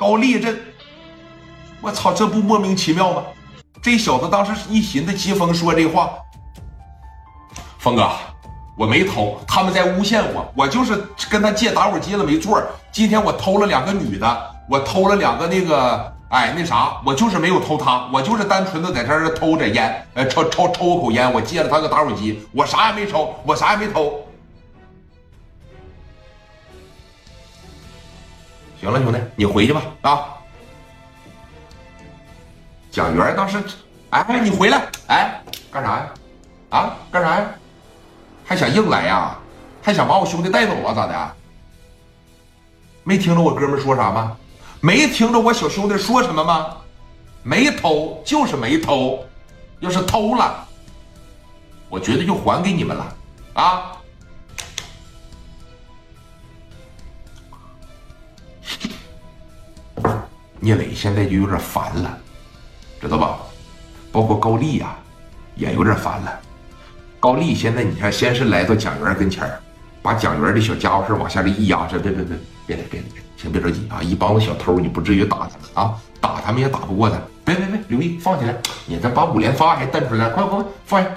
[0.00, 0.54] 高丽这，
[1.82, 3.22] 我操，这不莫名其妙吗？
[3.82, 6.12] 这小子当时一寻思，疾风说这话，
[7.78, 8.08] 峰哥，
[8.78, 12.62] 我没偷，他们在诬陷我，我就是跟他借打火机了，没错。
[12.90, 24.18] 今天我偷了两个女的，我偷了两个那个，哎，那啥，我就是没有偷她，我就是单纯的在这儿偷着烟，呃，抽抽抽口烟，我借了他个打火机，我啥也没抽，我啥也没偷。
[28.80, 30.38] 行了，兄弟，你回去吧啊！
[32.90, 33.62] 蒋元当时，
[34.08, 36.14] 哎，你回来，哎，干啥呀？
[36.70, 37.50] 啊，干啥呀？
[38.44, 39.36] 还想硬来呀？
[39.82, 40.94] 还想把我兄弟带走啊？
[40.94, 41.32] 咋的？
[43.04, 44.36] 没听着我哥们说啥吗？
[44.80, 46.76] 没听着我小兄弟说什么吗？
[47.42, 49.22] 没偷，就是没偷。
[49.80, 50.66] 要是偷了，
[51.88, 53.14] 我觉得就还给你们了
[53.54, 53.92] 啊！
[60.60, 62.18] 聂磊现在就有点烦了，
[63.00, 63.38] 知道吧？
[64.12, 64.94] 包括高丽呀，
[65.56, 66.40] 也有点烦了。
[67.18, 69.50] 高丽现在你看，先是来到蒋元跟前
[70.02, 74.02] 把蒋元的小家伙事往下这一压，说别别别别别别，先别着急啊！
[74.02, 77.16] 一帮子小偷，你不至于打他们啊，打他们也打不过他。
[77.42, 78.54] 别别别，刘毅放起来！
[78.86, 81.10] 你这把五连发还蹬出来，快快快放下！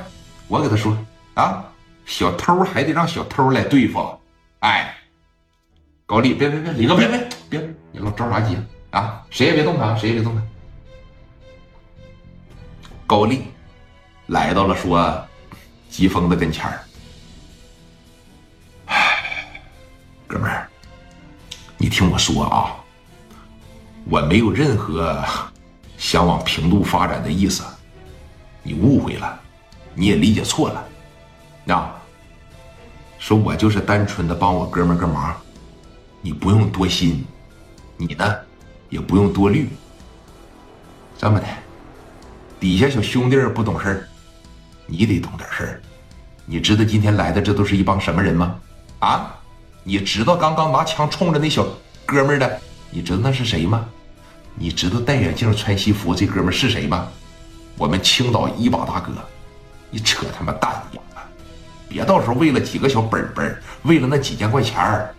[0.48, 0.98] 我给他说
[1.34, 1.66] 啊，
[2.06, 4.20] 小偷还得让小偷来对付。
[4.60, 4.96] 哎，
[6.06, 8.58] 高丽，别别别，李哥别别别，你老着啥急？
[8.94, 9.26] 啊！
[9.32, 10.42] 谁也别动他，谁也别动他。
[13.08, 13.46] 高丽
[14.28, 15.28] 来到了说
[15.90, 16.80] 疾风的跟前儿，
[20.28, 20.70] 哥们儿，
[21.76, 22.76] 你听我说啊，
[24.06, 25.24] 我没有任何
[25.98, 27.64] 想往平度发展的意思，
[28.62, 29.40] 你误会了，
[29.96, 30.88] 你也理解错了。
[31.76, 32.00] 啊，
[33.18, 35.36] 说我就是单纯的帮我哥们儿个忙，
[36.22, 37.26] 你不用多心，
[37.98, 38.36] 你呢？
[38.94, 39.68] 也不用多虑，
[41.18, 41.48] 这么的，
[42.60, 44.08] 底下小兄弟不懂事儿，
[44.86, 45.82] 你得懂点事儿。
[46.46, 48.56] 你知道今天来的这都是一帮什么人吗？
[49.00, 49.36] 啊，
[49.84, 51.66] 你知道刚刚拿枪冲着那小
[52.06, 52.62] 哥们的，
[52.92, 53.84] 你知道那是谁吗？
[54.54, 57.08] 你知道戴眼镜穿西服这哥们是谁吗？
[57.80, 59.12] 我们青岛一把大哥，
[59.90, 61.02] 你扯他妈淡了，
[61.90, 65.16] 别到时候为了几个小本本，为了那几千块钱儿。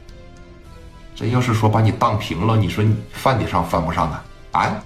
[1.14, 4.24] 这要是说把你当平了，你说你犯得上犯不上啊？
[4.52, 4.82] 啊，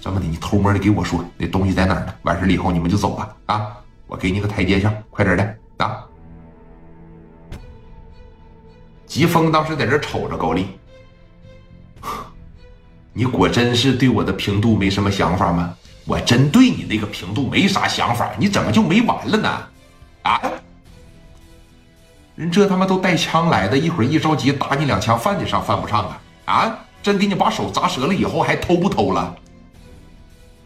[0.00, 2.14] 这么的，你偷摸的给我说那东西在哪儿呢？
[2.22, 3.76] 完事了以后你们就走吧啊！
[4.06, 6.04] 我给你个台阶下，快点的啊！
[9.06, 10.68] 疾风当时在这瞅着高丽，
[13.12, 15.74] 你果真是对我的平度没什么想法吗？
[16.06, 19.48] 我真对你那个平度没啥想法，你怎么就没完了呢？
[20.22, 20.40] 啊？
[22.40, 26.20] 人这他妈都带枪来的，一会儿一着急打你两枪，犯得上犯不上啊？
[26.46, 26.78] 啊！
[27.02, 29.36] 真给你把手砸折了以后，还偷不偷了？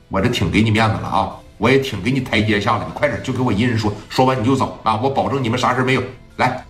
[0.09, 2.84] 我这挺给你面子了啊，我也挺给你台阶下了。
[2.87, 4.95] 你快点就给我一人说，说完你就走啊！
[5.03, 6.03] 我保证你们啥事没有。
[6.37, 6.65] 来，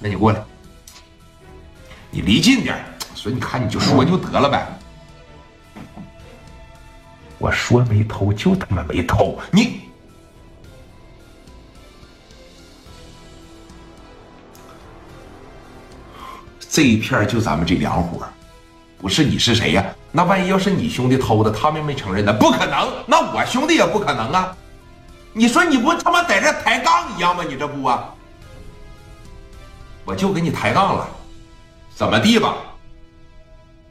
[0.00, 0.42] 那你过来，
[2.10, 2.84] 你离近点。
[3.14, 4.66] 所以你看，你就说就得了呗。
[7.38, 9.82] 我说没偷就他妈没偷，你。
[16.70, 18.24] 这一片就咱们这两伙，
[18.96, 19.84] 不是你是谁呀？
[20.12, 22.32] 那万一要是你兄弟偷的，他们没承认呢？
[22.32, 24.56] 不可能，那我兄弟也不可能啊！
[25.32, 27.44] 你说你不他妈在这抬杠一样吗？
[27.46, 28.14] 你这不啊？
[30.04, 31.08] 我就给你抬杠了，
[31.94, 32.54] 怎么地吧？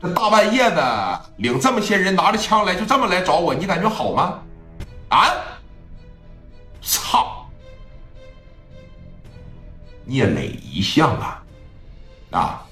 [0.02, 4.40] 这大半夜的，领这么些人拿着枪来，就这么来找我，你感觉好吗？
[5.10, 5.34] 啊！
[6.82, 7.46] 操！
[10.06, 11.44] 聂磊一向啊，
[12.32, 12.66] 啊！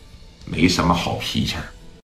[0.49, 1.76] 没什么好脾气儿。